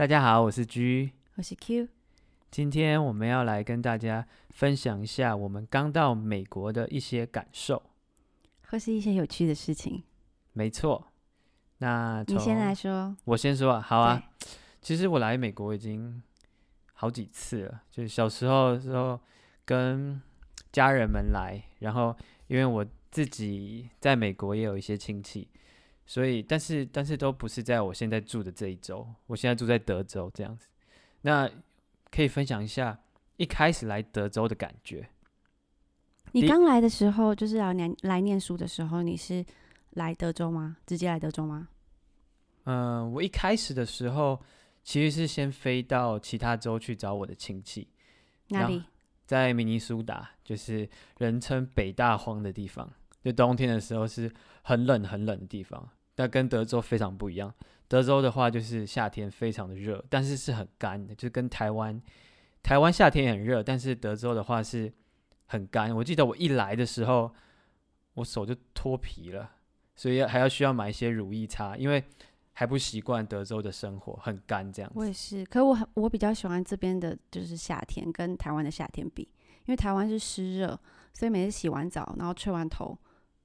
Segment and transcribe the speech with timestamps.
[0.00, 1.10] 大家好，我是 G。
[1.34, 1.86] 我是 Q。
[2.50, 7.82] 今天我们要来跟大家分享一下我们刚到美国的一些感受。
[8.68, 10.02] 或是一些有趣的事情。
[10.54, 11.08] 没错，
[11.80, 13.14] 那你先来说。
[13.26, 14.22] 我先说啊，好啊。
[14.80, 16.22] 其实我来美国已经
[16.94, 19.20] 好几次了，就是小时候的时候
[19.66, 20.18] 跟
[20.72, 25.46] 家人们来，然后因为我自己在美国也有一些亲戚，
[26.10, 30.66] 所以但是但是都不是在我现在住的这一周，我现在住在德州这样子。
[31.20, 31.48] 那
[32.10, 32.98] 可以分享一下
[33.36, 35.08] 一开始来德州的感觉。
[36.32, 39.46] 你刚来的时候，就是要念来念书的时候，你是
[39.90, 40.78] 来德州吗？
[40.84, 41.68] 直接来德州吗？
[42.64, 44.42] 嗯、我一开始的时候
[44.82, 47.86] 其实是先飞到其他州去找我的亲戚，
[48.48, 48.82] 哪里？
[49.26, 52.92] 在明尼苏达，就是人称北大荒的地方。
[53.22, 57.52] 就冬天的时候是很冷很冷的地方，但跟德州非常不一样。
[57.88, 62.00] 德州的话就是夏天非常的热，但是是很干的，就跟台湾
[62.62, 64.92] 台湾夏天也很热，但是德州的话是
[65.46, 65.94] 很干。
[65.96, 67.32] 我记得我一来的时候，
[68.14, 69.50] 我手就脱皮了，
[69.96, 72.04] 所以还要需要买一些乳液擦，因为
[72.52, 74.98] 还不习惯德州的生活，很干这样子。
[74.98, 79.22] 我也是，可我很我比较喜欢这边的，就是夏天跟台湾的夏天比，
[79.66, 80.78] 因为台湾是湿热，
[81.12, 82.96] 所以每次洗完澡，然后吹完头，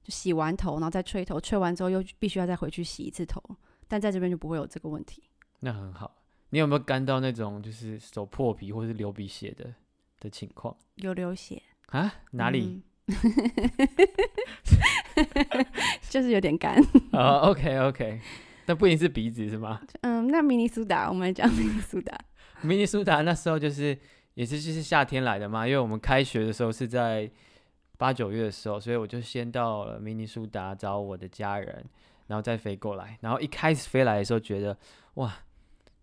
[0.06, 3.42] 就洗完头，然后再吹头，吹完之后又必须要再回去洗一次头，
[3.88, 5.24] 但在这边就不会有这个问题。
[5.58, 6.22] 那很好。
[6.50, 9.74] 你有没有干到那种就是手破皮或是流鼻血的
[10.20, 12.14] 的情况有流血啊？
[12.30, 12.80] 哪里？
[13.06, 13.16] 嗯
[16.08, 16.80] 就是有点干。
[17.12, 18.20] 哦、o k OK，
[18.66, 19.80] 那不一定是鼻子是吗？
[20.02, 22.16] 嗯，那明尼苏达，我们讲明尼苏达。
[22.62, 23.98] 明尼苏达那时候就是
[24.34, 27.28] 也是就是夏天来的嘛，因为我们开学的时候是在
[27.96, 31.84] 八九月的时候，所以我就先到了明尼苏达找我的家人，
[32.26, 33.18] 然后再飞过来。
[33.20, 34.76] 然后一开始飞来的时候觉得
[35.14, 35.34] 哇，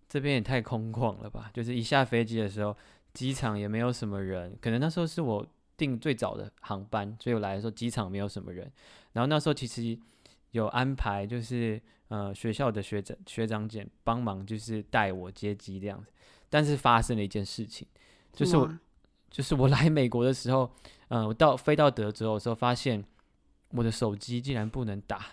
[0.10, 1.50] 这边也太空旷了吧！
[1.54, 2.76] 就是一下飞机的时候，
[3.14, 5.46] 机场也没有什么人，可能那时候是我
[5.76, 8.72] 订最早的航班，所以我来的时候机场没有什么人。
[9.14, 9.98] 然后那时候其实
[10.52, 16.12] 有安排，就是呃学校的学长学长姐帮忙，就是带我接机这样子。
[16.50, 17.88] 但是发生了一件事情，
[18.32, 18.72] 就是我
[19.32, 20.72] 就是我来美国的时候，
[21.14, 23.04] 嗯、我到飞到德州的时候，发现
[23.70, 25.24] 我的手机竟然不能打，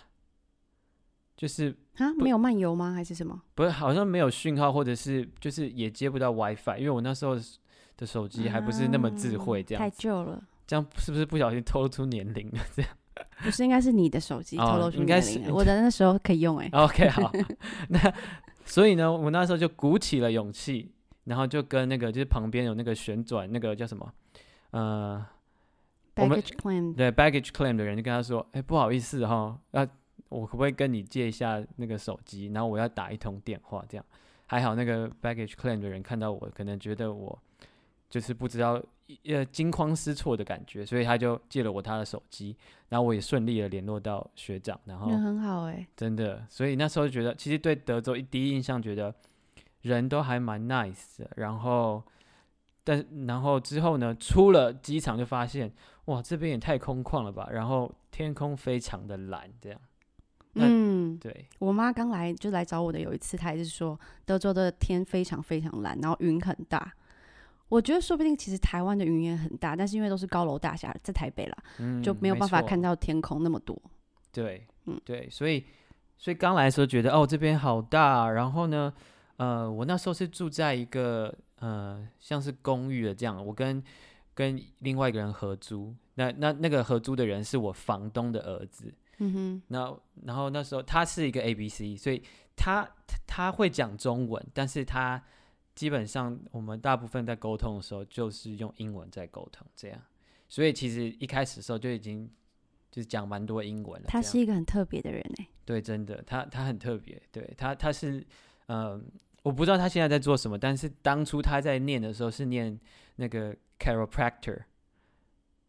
[1.36, 2.92] 就是啊，没有漫游吗？
[2.92, 3.40] 还是什么？
[3.54, 7.34] 不是好像没有讯号，或者是就是也接不到 WiFi，因为我那时候
[7.96, 10.42] 的手机还不是那么智慧，这啊太，旧了。
[10.66, 12.58] 这样是不是不小心透露出年龄了？
[12.76, 12.90] 这样
[13.38, 17.32] 不是，应该是你的手机哦透露出应该是年龄了我的那时候可以用哎、 OK 好，
[17.88, 18.14] 那
[18.64, 20.92] 所以呢，我那时候就鼓起了勇气，
[21.24, 24.12] 然后就跟那个就是旁边有那个旋转那个叫什么，
[24.70, 25.26] 呃，
[26.20, 29.86] 我们 baggage claim 对 baggage claim 的人就跟他说：“哎、不好意思哈，要
[30.28, 32.46] 我可不可以跟你借一下那个手机？
[32.54, 34.04] 然后我要打一通电话，这样
[34.46, 34.74] 还好。
[34.74, 37.36] 那个 baggage claim 的人看到我，可能觉得我
[38.08, 38.80] 就是不知道
[39.24, 42.56] 呃惊慌失措的感觉，所以他就借了我他的手机，
[42.88, 49.12] 然后我也顺利的联络到学长，然后人很好哎、真的，所以那时候就觉得，其实对德州一第一印象觉得
[49.82, 52.02] 人都还蛮 nice 的，然后，
[52.84, 55.72] 但然后之后呢，出了机场就发现，
[56.10, 59.80] 哇，这边也太空旷了吧，然后天空非常的蓝，这样，
[60.54, 66.92] 嗯，对，我妈刚来就来找我的，有一次她也是说德州的天非常非常蓝，然后云很大。
[67.68, 73.80] 我觉得说不定其实台湾的云也很大，但是因为都是高楼大厦，在台北啦，嗯，就没有办法看到天空那么多。
[74.32, 75.64] 对，嗯对，所以
[76.18, 78.92] 所以刚来的时候觉得哦这边好大，然后呢，
[79.36, 83.80] 呃，我那时候是住在一个呃像是公寓的这样，我跟
[84.34, 92.22] 跟另外一个人合租，那那那个合租的人是我房东的儿子，嗯哼，那然后那时候他是一个 A B C，所以
[92.56, 95.22] 他他他会讲中文，但是他
[95.74, 100.00] 基本上我们大部分在沟通的时候就是用英文在沟通，这样，
[100.48, 102.30] 所以其实一开始的时候就已经
[102.90, 104.06] 就是讲蛮多英文了。
[104.08, 108.24] 他是一个很特别的人哎、对，真的，他他很特别，对他他是，
[108.66, 109.00] 呃，
[109.42, 112.78] 我不知道他现在在做什么，但是当初他在念的时候是念
[113.16, 114.60] 那个 chiropractor，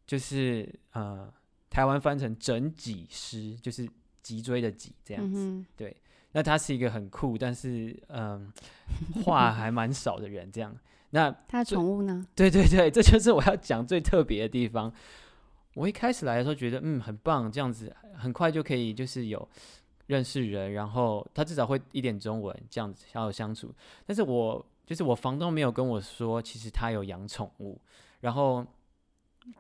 [0.06, 1.34] 就是呃，
[1.70, 3.90] 台湾翻成整脊师，就是
[4.22, 5.40] 脊椎的脊这样子。
[5.40, 5.96] 嗯对，
[6.34, 8.52] 那他是一个很酷，但是嗯、
[9.24, 10.78] 话还蛮少的人，这样。
[11.12, 12.26] 那，他的宠物呢？
[12.36, 14.94] 对对对，这就是我要讲最特别的地方。
[15.74, 19.48] 我一开始来的时候觉得，嗯，很棒，这样子很快就可以就是有
[20.08, 23.74] 认识人，然后他至少会一点中文，这样子好好相处。
[24.06, 27.80] 但是我就是我房东没有跟我说，其实他有养宠物，
[28.20, 28.58] 然后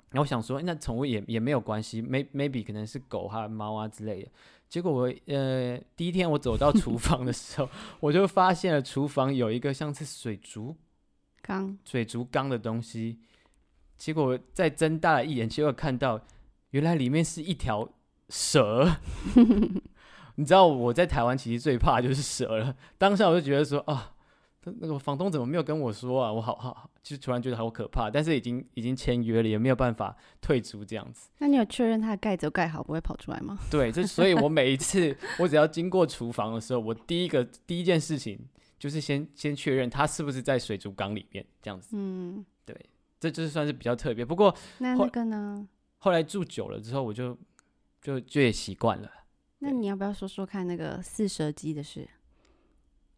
[0.09, 4.29] 然后我想说，那宠物也也没有关系，may maybe 可能是狗还有猫啊之类的。
[4.67, 7.69] 结果我呃第一天我走到厨房的时候，
[8.01, 10.75] 我就发现了厨房有一个像是水族
[11.41, 13.17] 缸水族缸的东西。
[13.95, 16.19] 结果我再睁大了一眼，结果看到
[16.71, 17.87] 原来里面是一条
[18.27, 18.97] 蛇。
[20.35, 22.75] 你知道我在台湾其实最怕就是蛇了。
[22.97, 24.13] 当下我就觉得说啊，
[24.63, 26.31] 那个房东怎么没有跟我说啊？
[26.31, 28.11] 我好好，就突然觉得好可怕。
[28.11, 31.29] 但是已经已经签约了，也没有办法退出这样子。
[31.39, 33.57] 那你有确认它的盖子盖好，不会跑出来吗？
[33.71, 38.39] 对，这所以，我每一次我只要经过厨房的时候，我第一个第一件事情
[38.77, 41.89] 就是先先确认它是不是在水族缸里面这样子。
[41.93, 42.75] 嗯，对，
[43.19, 44.23] 这就是算是比较特别。
[44.23, 45.67] 不过那那个呢？
[45.97, 47.37] 后来住久了之后，我就
[48.01, 49.09] 就就也习惯了。
[49.59, 52.07] 那你要不要说说看那个四蛇姬的事？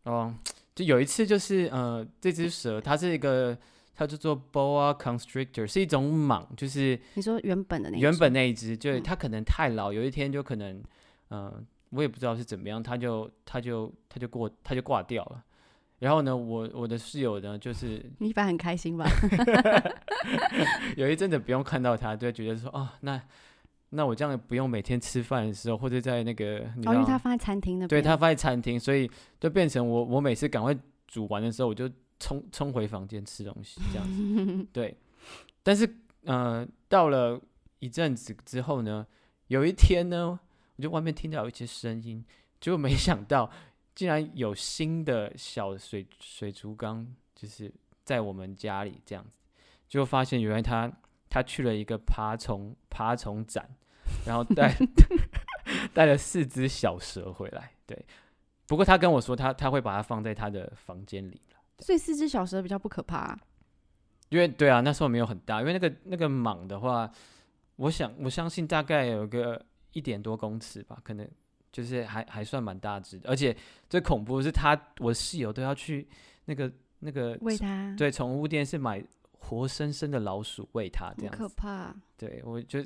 [0.04, 0.36] 哦，
[0.76, 3.58] 就有一次就是呃，这只蛇它是一个，
[3.96, 10.84] 它叫做 boa constrictor，是一种蟒，就是你说原本的那原本那一只，就它可能太老，有一天就可能，
[11.30, 15.44] 嗯、我也不知道是怎么样，它就它就它就过它就挂掉了。
[16.00, 19.06] 然后呢，我我的室友呢，就是 你一般很开心吧？
[20.98, 23.22] 有一阵子不用看到它，就觉得说，哦，那
[23.96, 27.90] 那我这样不用每天吃饭的时候，或者在那个你知哦，因为道它放在餐厅那边。
[27.90, 29.10] 对，它放在餐厅，所以
[29.40, 30.76] 就变成我我每次赶快
[31.08, 34.68] 煮完的时候，我就冲冲回房间吃东西这样子。
[34.74, 34.98] 对，
[35.62, 35.88] 但是
[36.24, 37.40] 呃，到了
[37.80, 39.06] 一阵子之后呢，
[39.48, 40.40] 有一天呢，
[40.76, 42.26] 我就外面听到有一些声音，
[42.60, 43.52] 结果没想到
[43.94, 47.06] 竟然有新的小水水族缸，
[47.36, 47.72] 就是
[48.04, 49.38] 在我们家里这样子，
[49.88, 50.92] 就发现原来他
[51.30, 53.70] 他去了一个爬虫爬虫展，
[54.26, 54.76] 然后带
[55.94, 57.72] 带了四只小蛇回来。
[57.86, 58.06] 对，
[58.68, 63.40] 不过他跟我说他他会把它放在他的房间里了，所以四只小蛇比较不可怕啊、
[64.30, 67.12] 因为对啊，那时候没有很大，因为那个那个蟒的话，
[67.76, 71.30] 我想我相信大概有个一点多公尺吧，可能
[71.72, 73.56] 就是还还算蛮大只的，而且
[73.90, 76.08] 最恐怖的是他我室友都要去
[76.46, 79.04] 那个那个喂它，对宠物店是买
[79.40, 81.94] 活生生的老鼠喂它这样可怕。
[82.18, 82.84] 对我就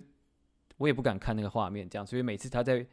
[0.78, 2.86] 我也不敢看那个画面这样，所以每次他在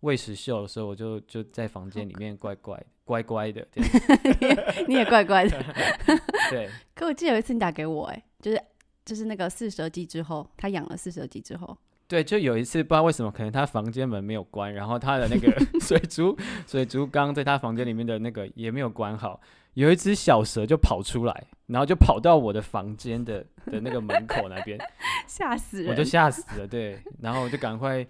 [0.00, 5.62] 喂食秀的时候，我就就在房间里面乖乖乖乖的这样子， 你也怪怪的。
[6.50, 6.68] 对。
[6.94, 8.62] 可我记得有一次你打给我、哎，就是
[9.04, 11.76] 就是那个四蛇姬之后，他养了四蛇姬之后，
[12.08, 16.36] 对，就有一次不知道为什么，可能他房间门没有关，然后他的那个 水族
[16.66, 19.40] 水族缸在他房间里面的那个也没有关好，
[19.74, 24.78] 有一只小蛇就跑出来，然后就跑到我的房间的 的那个门口那边，
[25.26, 25.90] 吓死人！
[25.90, 28.06] 我就吓死了，对，然后我就赶快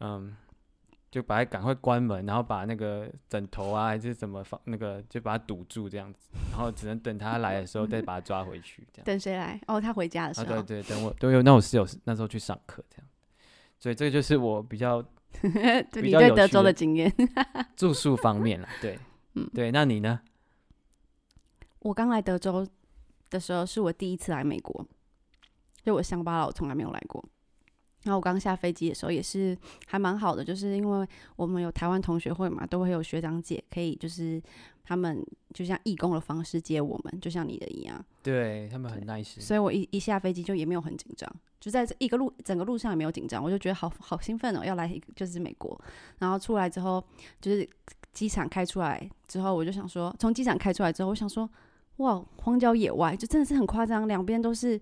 [0.00, 0.36] 嗯，
[1.10, 9.04] 就把它赶快关门，然后把那个枕头啊还是怎么放那个就把它堵住这样子，然后只能等他来的时候再把它抓回去这样。
[9.04, 9.60] 等谁来？
[9.66, 10.62] 哦，他回家的时啊，候。
[10.62, 13.06] 对对，等我对，那我室友那时候去上课这样，
[13.78, 15.02] 所以这个就是我比较
[15.92, 17.12] 比你对德州的经验。
[17.74, 18.98] 住宿方面了，对，
[19.34, 20.20] 嗯对，那你呢？
[21.80, 22.66] 我刚来德州
[23.30, 24.84] 的时候，是我第一次来美国，
[25.82, 27.24] 就我乡巴佬从来没有来过。
[28.02, 29.56] 然后我刚下飞机的时候也是
[29.86, 31.06] 还蛮好的，就是因为
[31.36, 34.42] 我们有台湾同学会嘛，都会有学长姐可以就是
[34.82, 35.22] 他们
[35.52, 38.02] 就像义工的方式接我们，就像你的一样。
[38.22, 45.78] 对他们很 nice，所以我一一下飞机就也没有很紧张，就在这一个路整个路上也没有紧张，我就觉得好好兴奋哦，要来就是美国。
[46.20, 47.04] 然后出来之后，
[47.38, 47.68] 就是
[48.14, 51.46] 机场开出来之后，我就想说，从机场开出来之后，我想说，
[52.00, 54.80] 哇，荒郊野外，就真的是很夸张，两边都是。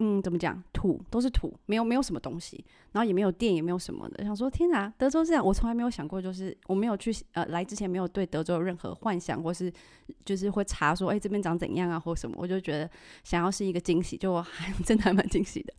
[0.00, 0.62] 嗯，怎么讲？
[0.72, 4.22] 土都是土，没有没有什么东西，然后也没有电，也没有什么的。
[4.24, 9.72] 想说，天哪，德州这样，我从来没有想过，就是我没有去呃来之前没有对德州有任何幻想，或是
[10.24, 12.88] 就是会查说，哎、这边长怎样啊，或什么，我就觉得
[13.24, 15.74] 想要是一个惊喜，就还 真的还蛮惊喜的，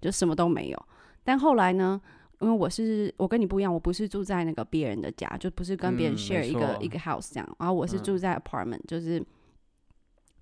[0.00, 0.86] 就什么都没有。
[1.22, 2.00] 但后来呢，
[2.40, 9.24] 因为我是我跟你不一样，我不是住在那个别人的家，就不是跟别人嗯 share 一个一个 house 这样，然后我是嗯住在 apartment，就是。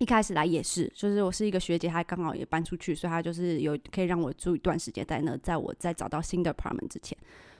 [0.00, 7.16] 一开始来也是，就是我是一个学姐，她刚好也搬出去，所以她就是有可以让我住一段时间在那，在我再找到新的 apartment 之前，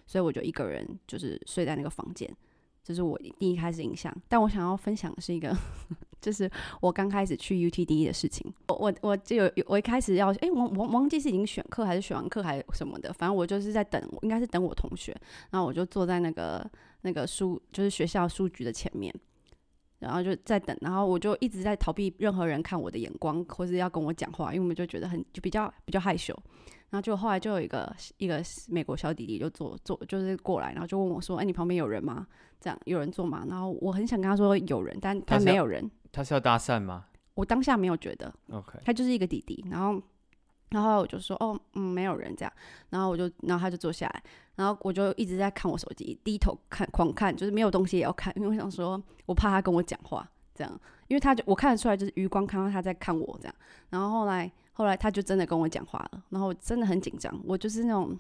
[0.07, 2.35] 所以我就一个人就是睡在那个房间，
[2.83, 4.11] 这是我第一开始印象。
[4.27, 5.55] 但我想要分享的是一个，
[6.19, 8.51] 就是我刚开始去 UTD 的事情。
[8.69, 15.15] 我我我就有我一开始要，诶，我我忘记是已经选课还是选完课还是什么的，反正我就是在等，应该是等我同学，
[15.51, 16.67] 然后我就坐在那个
[17.03, 19.15] 那个书，就是学校书局的前面。
[20.01, 26.37] 然后就在等，然后我就一直在逃避任何人看我的眼光，或是要跟我讲话，因为我们就觉得很就比较比较害羞。
[26.89, 32.27] 然后就后来就有一个一个美国小弟弟就坐坐就是过来，然后就问我说：“哎，你旁边有人吗？
[32.61, 35.89] 这样有人坐吗？”然后我很想跟他说有人，但但他没有人。
[36.11, 37.05] 他是要搭讪吗
[37.35, 39.65] 我当下没有觉得，？OK，他就是一个弟弟。
[39.71, 40.03] 然后
[40.71, 42.53] 然后我就说哦，嗯，没有人这样，
[42.91, 44.23] 然后我就，然后他就坐下来，
[44.55, 53.55] 然后我就一直在看我手机，低头看，狂看，就是没有东西也要看，因为我想说，我怕他跟我讲话，这样，因为他就我看得出来，就是余光看到他在看我这样，
[53.89, 58.17] 然后后来后来他就真的跟我讲话了，然后我真的很紧张，我就是那种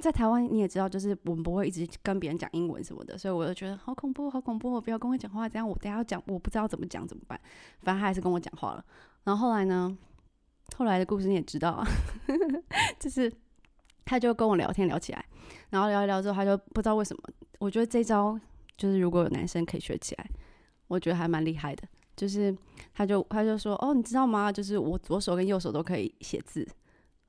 [0.00, 7.40] 在台湾你也知道，就是我们不会一直跟别人讲英文什么的，所以我就觉得好恐怖，好恐怖，不要跟我讲话，这样我等下要讲，我不知道怎么讲怎么办，
[7.82, 8.84] 反正他还是跟我讲话了，
[9.22, 9.96] 然后后来呢？
[10.76, 11.86] 后来的故事你也知道啊，
[13.00, 13.32] 就是
[14.04, 15.24] 他就跟我聊天聊起来，
[15.70, 17.22] 然后聊一聊之后，他就不知道为什么，
[17.58, 18.38] 我觉得这招
[18.76, 20.30] 就是如果有男生可以学起来，
[20.86, 21.86] 我觉得还蛮厉害的。
[22.16, 22.52] 就是
[22.94, 24.50] 他就他就说哦，你知道吗？
[24.50, 26.66] 就是我左手跟右手都可以写字。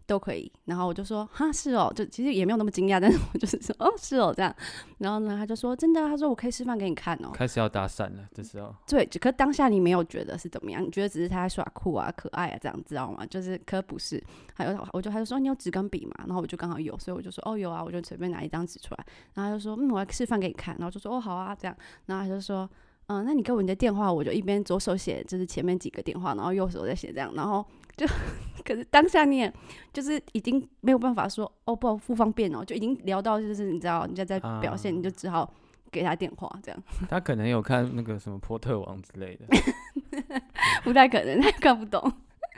[0.10, 4.34] 都可以，然后我就说哈是哦，就其实也没有那么惊讶， 但是我就是说哦是哦。
[4.36, 4.54] 这样，
[4.98, 13.26] 然后呢他就说真的，他说我可以示范给你看哦，开始要搭讪了这时候，对，可当下你没有觉得是怎么样，你觉得只是他在耍酷啊可爱啊这样知道吗？
[13.28, 14.22] 就是可不是，
[14.56, 21.56] 还有我就他就说你有纸跟笔嘛，然后我就刚好有，所以我就说哦有啊，我就随便拿一张纸出来，然后他就说嗯我要示范给你看，然后就说哦好啊。
[21.60, 21.76] 这样，
[22.06, 22.70] 然后他就说。
[23.12, 27.66] 嗯，那你给我你的电话，我就一边左手写，就是前面几个电话，然后右手在写这样，然后
[28.00, 28.08] 就，
[28.64, 29.54] 可是当下你也
[29.92, 35.54] 就是已经没有办法说哦不不方便哦，就已经聊到就是你知道人家在表现，你就只好
[35.92, 36.84] 给他电话这样。
[37.10, 39.46] 他可能有看那个什么波特王之类的，
[40.84, 42.12] 不太可能，他看不懂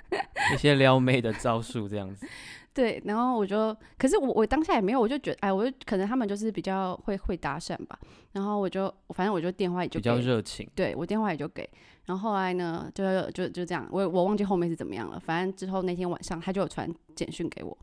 [0.53, 2.27] 一些撩妹的招数这样子。
[2.73, 7.99] 对，然后我就，可是我我当下也没有，我就觉得，哎，我就可能他们就是比较会会搭讪吧，
[8.31, 11.69] 然后我就反正我就电话也就比较热情，对我电话也就给，
[12.05, 17.77] 然后后来呢，就就就这样，我我忘记后面是怎么样了，反正之后那天晚上他就有传简讯给我，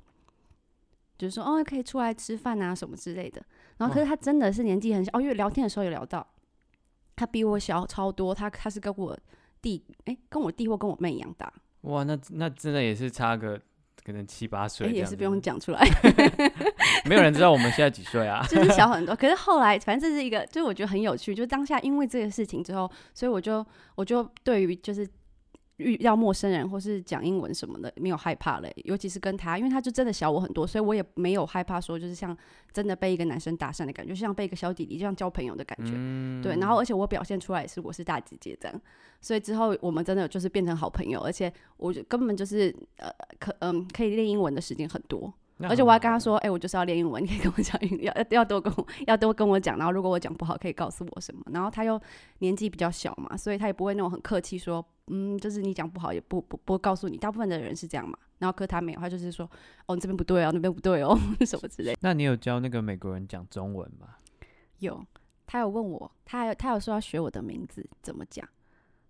[1.19, 3.43] 就是说哦可以出来吃饭啊什么之类的，
[3.77, 6.27] 然后可是他真的是年纪很小，哦，因为聊天的时候有聊到，
[7.15, 9.15] 他比我小超多，他他是跟我
[9.61, 11.53] 弟，哎，跟我弟或跟我妹一样大，
[11.83, 13.61] 哇，那那真的也是差个。
[14.05, 15.87] 可能七八岁，也是不用讲出来，
[17.05, 19.15] 没有人知道我们现在几岁啊， 就是小很多。
[19.15, 21.35] 可是后来，反正这是一个，就是我觉得很有趣。
[21.35, 23.65] 就当下因为这个事情之后，所以我就
[23.95, 25.09] 我就对于就是。
[25.79, 28.73] 遇到陌生人或是讲英文什么的，没有害怕嘞。
[28.85, 32.37] 尤其是跟他，因为他就真的小我很多，所以我也没有害怕说，就是像
[32.73, 35.93] 真的被一个男生搭讪的感觉，就像被一个小弟弟，就像交朋友的感觉。
[36.43, 38.81] 对，然后而且我表现出来是我是大姐姐这样，
[39.21, 45.33] 所以之后我们真的就是变成好朋友，而且我就根本就是呃可嗯可以练英文的时间很多。
[45.61, 49.77] 而且我还跟他说，哎，我就是要练英文，你可以跟我讲英， 要要多跟我要多跟我讲。
[49.77, 51.43] 然后如果我讲不好，可以告诉我什么。
[51.53, 52.01] 然后他又
[52.39, 57.17] 年纪比较小嘛，所以他也不会那种很客气说，嗯，就是你讲不好也不不不告诉你。
[57.17, 58.17] 大部分的人是这样嘛。
[58.39, 59.51] 然后可他没有，他就是说，
[59.87, 61.97] 哦，你这边不对哦，那边不对哦， 什么之类。
[62.01, 64.15] 那你有教那个美国人讲中文吗？
[64.79, 65.05] 有，
[65.45, 68.49] 他有问我，他有他有说要学我的名字怎么讲，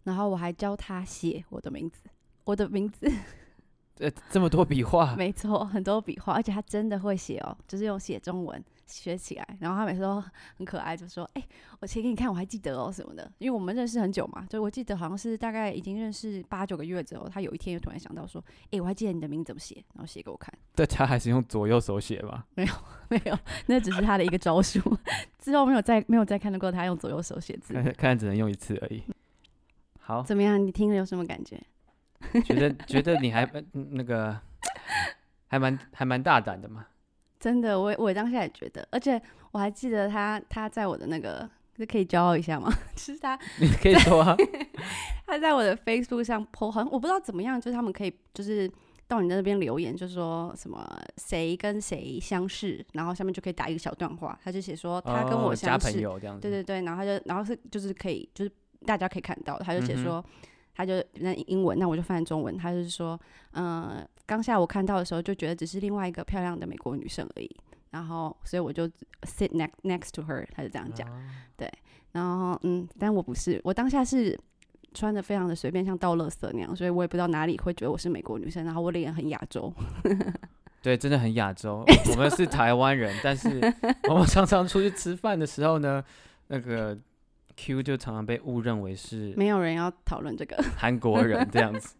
[0.04, 2.04] 然后我还教他写我的名字，
[2.44, 3.06] 我的名字。
[4.00, 9.58] 呃，这么多笔画，没错，很多笔画，而且他真的会写哦，就是用写中文学起来。
[9.60, 10.22] 然后他每次都
[10.56, 11.42] 很可爱，就说：“哎，
[11.80, 22.46] 我写给你看，我还记得哦什么的。”因为我们认识很久嘛，就我记得好像是大概已经认识八九个月之后，他有一天又突然想到说：“哎，我还记得你的名字怎么写，然后写给我看。”对，他还是用左右手写吧？
[22.54, 22.72] 没有，
[23.10, 23.36] 没有，
[23.66, 24.80] 那只是他的一个招数。
[25.40, 29.02] 之后没有再没有再看到过他用左右手写字，看只能用一次而已。
[29.98, 30.64] 好，怎么样？
[30.64, 31.60] 你听了有什么感觉？
[32.44, 34.38] 觉得觉得你还那个
[35.46, 36.86] 还蛮还蛮大胆的嘛？
[37.40, 39.20] 真的，我我当下也觉得，而且
[39.52, 42.68] 我还记得他他在我的那个，是可以骄傲一下吗？
[42.96, 44.36] 就是他， 你可以说啊，
[45.24, 48.68] 他在我的 Facebook 上 po，好像我不知道怎么样，就是他们可以就是
[49.06, 50.84] 到你那边留言，就是说什么
[51.16, 55.92] 谁跟谁相识，然后下面就可以打一个小段话，他就写说他跟我相识，
[56.40, 58.50] 对对对，然后他就然后是就是可以就是
[58.84, 60.22] 大家可以看到，他就写说。
[60.78, 62.56] 他就那英文，那我就翻中文。
[62.56, 63.18] 他就是说，
[63.50, 67.50] 嗯，刚下午看到的时候就觉得只是另外一个漂亮的美国女生而已。
[67.90, 68.86] 然后，所以我就
[69.22, 71.08] sit next next to her，他就这样讲。
[71.56, 71.68] 对，
[72.12, 74.38] 然后嗯，但我不是，我当下是
[74.94, 78.64] 穿的非常的随便，像倒垃圾那样，所以我也不知道哪里会觉得我是美国女生。
[78.64, 79.74] 然后我脸很亚洲，
[80.80, 81.84] 对，真的很亚洲。
[82.14, 83.60] 我们是台湾人，但是
[84.08, 86.04] 我们常常出去吃饭的时候呢，
[86.46, 86.96] 那个。
[87.58, 91.96] Q 就常常被误认为是没有人要讨论这个韩国人这样子，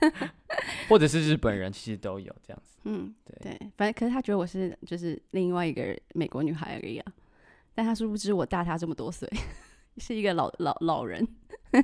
[0.88, 2.78] 或者是日本人，其实都有这样子。
[2.84, 7.12] 嗯，对对，反正可是他觉得我是就是另外一个美国女孩而已啊，
[7.74, 9.26] 但他殊不知我大他这么多岁，
[9.96, 11.26] 是一个老老老人，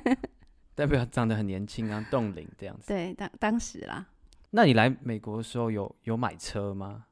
[0.75, 2.87] 代表长得很年轻啊，冻龄这样子。
[2.87, 4.05] 对，当当时啦。
[4.51, 7.05] 那你来美国的时候有有买车吗？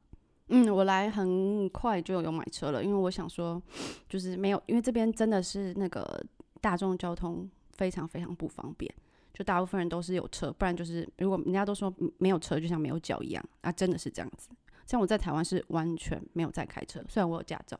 [0.48, 3.60] 嗯，我来很快就有买车了，因为我想说，
[4.08, 6.22] 就是没有，因为这边真的是那个
[6.60, 8.92] 大众交通非常非常不方便，
[9.32, 14.50] 就大部分人都是有车，不然就是如果人家都说没有车就像没有脚一样啊，真的是这样子。
[14.86, 17.78] 像我在台湾是完全没有在开车，虽然我有驾照，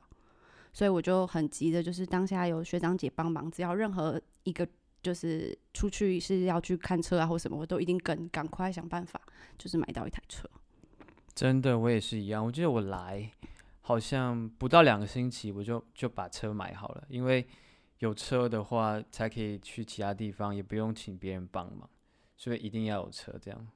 [0.73, 4.66] 所以我就很急的，就是当下有学长姐帮忙，只要任何一个
[5.02, 9.21] 就是出去是要去看车啊或什么，我都一定跟，赶快想办法，
[9.59, 10.49] 就是买到一台车。
[11.35, 12.45] 真的，我也是一样。
[12.45, 13.31] 我记得我来
[13.81, 17.47] 好像不到两个星期，我就就把车买好了，因为
[17.99, 21.89] 有车的话才可以去其他地方，也不用请别人帮忙，
[22.37, 23.67] 所以一定要有车这样。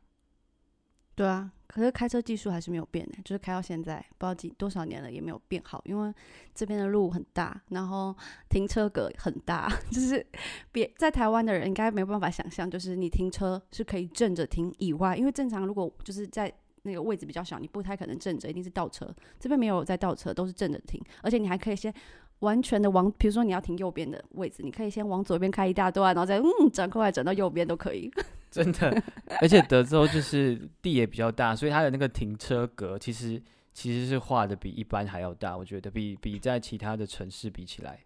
[1.14, 6.14] 对啊，可是开车技术还是没有变的，就是开到现在不知道几多少年了也没有变好，因为
[6.54, 8.14] 这边的路很大，然后
[8.50, 10.24] 停车格很大， 就是
[10.70, 16.52] 别在台湾的人应该没有办法想象，就是你停车是可以正着停以外，因为正常如果就是在
[16.86, 19.06] 那个位置比较小，你不太可能正着，一定是倒车。
[19.38, 21.92] 这边没有在倒车，都是正着停，而且你还可以先
[22.38, 28.10] 完全的往，比如说你要停右边的位置，你可以先往左边开一大段，然后再嗯转过来转到右边都可以。
[28.48, 29.02] 真的，
[29.42, 33.42] 而且德州就是地也比较大，所以它的那个停车格其实
[33.74, 37.98] 其实是画的比一般还要大，我觉得比比在其他的城市比起来。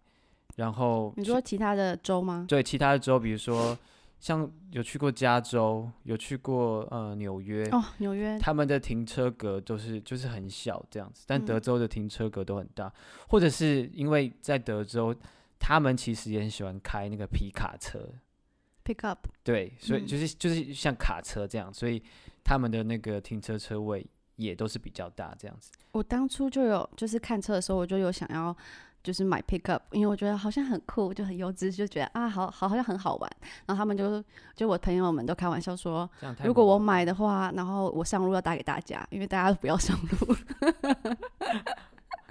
[0.56, 2.44] 然后你说其他的州吗？
[2.48, 3.78] 对，其他的州，比如说
[4.20, 8.38] 像有去过加州，有去过呃纽约哦，纽约。
[8.38, 11.60] 他们的停车格都是就是很小这样子，但德嗯。
[11.62, 12.92] 州的停车格都很大，
[13.28, 15.14] 或者是因为在德州，
[15.58, 17.98] 他们其实也很喜欢开那个皮卡车
[18.84, 20.06] ，pick up，对，所以嗯。
[20.06, 22.02] 就是就是像卡车这样，所以
[22.44, 25.72] 他们的那个停车车位也都是比较大这样子。
[25.92, 28.54] 我当初就有就是看车的时候，我就有想要
[29.02, 33.30] 就是买 pick up，因为我觉得好像很酷，就很优质，就觉得啊好好好像很好玩。
[33.66, 34.22] 然后他们就
[34.54, 36.08] 就我朋友们都开玩笑说，
[36.44, 40.36] 如果我买的话，然后我上路要打给大家，因为大家都不要上路。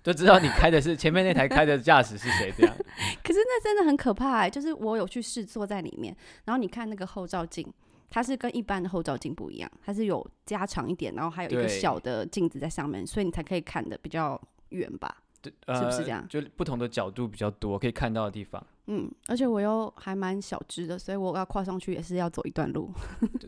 [0.01, 2.73] 就知道你开的是前面那台开的驾驶是谁这样。
[3.21, 6.15] 可是那真的很可怕、欸，就是我有去试坐在里面，
[6.45, 7.67] 然后你看那个后照镜，
[8.09, 14.39] 它是跟一般的后照镜不一样，它是有加长一点，然后还有一个小的镜子在上面，所以你才可以看的比较
[14.69, 15.17] 远吧。
[15.41, 16.27] 对，是不是呃这样？
[16.27, 18.65] 就不同的角度比较多，可以看到的地方。
[18.87, 22.91] 嗯，而且我又还蛮小只的，所以我要跨上去也是要走一段路。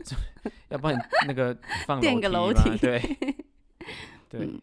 [0.70, 3.00] 要不然那个放垫个楼梯对。
[4.28, 4.60] 对， 嗯。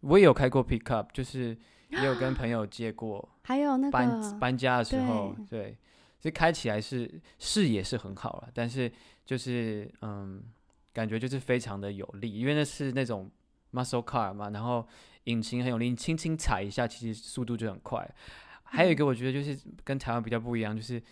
[0.00, 1.56] 我也有开过 pickup，就是
[1.90, 5.76] 也有跟朋友借过，还有那搬个搬家的时候，对，
[6.20, 8.90] 所以开起来是视野是很好了，但是
[9.26, 10.40] 就是嗯，
[10.92, 13.28] 感觉就是非常的有力，因为那是那种
[13.72, 14.86] muscle car 嘛，然后
[15.28, 18.08] 引擎很有力，你轻轻踩一下，其实速度就很快。
[18.64, 21.02] 还有一个我觉得就是跟台湾比较不一样，就是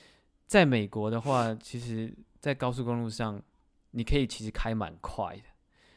[0.47, 3.41] 在美国的话，其实在高速公路上，
[3.93, 5.43] 你可以其实开蛮快的。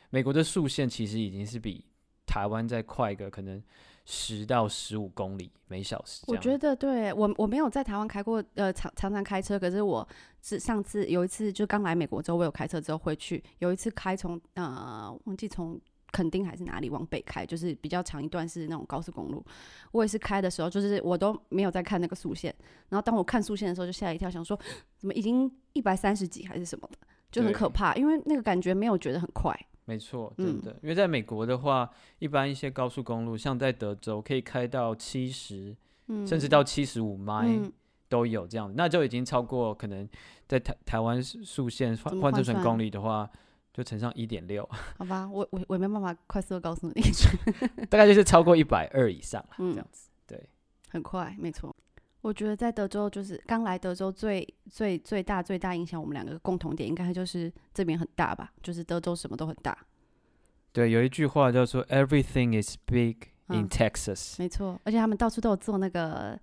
[0.10, 1.86] 美国的速限其实已经是比
[2.25, 3.62] 台湾再快个可能
[4.05, 6.23] 十到十五公里每小时。
[6.27, 10.08] 我觉得对我我没有在台湾开过，呃，常常常开车，可是我
[10.41, 15.79] 是上次有一次就刚来美国之后，我有开车之后回去，有一次开从呃忘记从
[16.12, 19.43] 垦丁还是哪里往北开，就是比较长一段是那种高速公路，
[19.91, 22.54] 我也是开的时候，就是我都没有在看那个速线，
[22.89, 24.60] 然后当我看速线的时候就吓一跳，想说
[24.98, 26.98] 怎么已经一百三十几还是什么的，
[27.32, 29.54] 就很可怕，因为那个感觉没有觉得很快，
[29.86, 35.76] 没错，嗯真的，因为在美国的话，一般一些高速公路，像在德州，可以开到七十、
[36.08, 37.72] 嗯，甚至到七十五迈嗯。
[38.10, 40.10] 都有这样，那就已经超过可能
[40.48, 43.30] 在台台湾速线换换怎么换成公里的话，
[43.73, 47.01] 就乘上一点六， 好吧，我我我也没办法快速的告诉你，
[47.89, 50.10] 大概就是超过一百二以上了，嗯这样子。
[50.27, 50.49] 对，
[50.89, 51.75] 很快，没错。
[52.21, 59.77] 我觉得在德州，就是刚来德州最最最大最大影响我们两个共同点，应该就是这边很大吧，就是德州什么都很大，
[60.73, 63.15] 对，有一句话叫做 “Everything is big
[63.47, 64.77] in 嗯 Texas”，、没错。
[64.84, 66.38] 而且他们到处都有做那个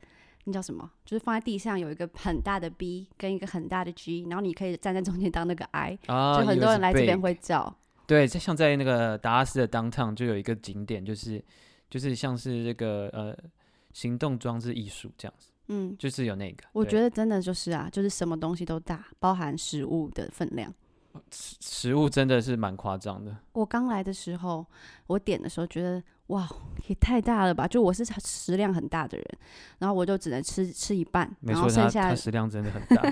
[0.49, 7.77] 那叫什么，就是放在地上有一个很大的 B 跟一个很大的 G，然后你可以站在中间当那个 I，、啊，就很多人来这边会照。
[8.07, 11.45] 对，就像在那个达拉斯的 downtown 就有一个景点，就是
[11.91, 13.37] 就是像是这个呃
[13.93, 16.63] 行动装置艺术这样子，嗯，就是有那个。
[16.73, 20.73] 我觉得真的就是啊，就是什么东西都大，包含食物的分量。
[21.31, 24.67] 食食物真的是蛮夸张的，我刚来的时候，
[25.07, 26.49] 我点的时候觉得哇，
[26.89, 27.67] 也太大了吧！
[27.67, 29.27] 就我是食量很大的人，
[29.79, 33.03] 然后我就只能吃吃一半，然后剩下它食量真的很大。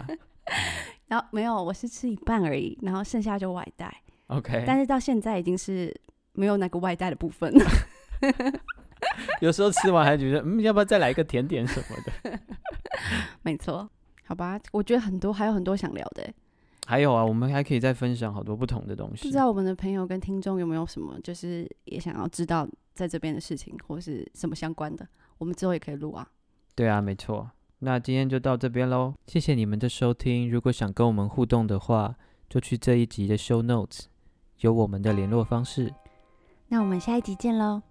[1.07, 3.95] 然后没有，我是吃一半而已，然后剩下就外带。
[4.29, 5.95] OK，但是到现在已经是
[6.33, 7.65] 没有那个外带的部分了。
[9.41, 12.41] 有时候吃完还觉得，嗯，要不要再来一个甜点什么的？
[13.43, 13.89] 没错，
[14.25, 16.35] 好吧，我觉得很多还有很多想聊的欸，
[16.87, 19.37] 还有啊，我们还可以再分享好多不同的东西不知。
[19.37, 25.07] 道我们的朋友跟听众有没有什么就是也想要知道在这边的事情或是什么相关的，
[25.39, 26.29] 我们之后也可以录啊。
[26.75, 27.51] 对啊，没错。
[27.79, 30.51] 那今天就到这边喽，谢谢你们的收听。
[30.51, 32.15] 如果想跟我们互动的话，
[32.49, 34.05] 就去这一集的 show notes，
[34.61, 35.93] 有我们的联络方式。
[36.69, 37.83] 那我们下一集见喽。